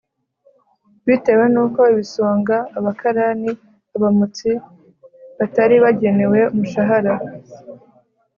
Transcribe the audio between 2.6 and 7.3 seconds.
abakarani, abamotsi batari bagenewe umushahara.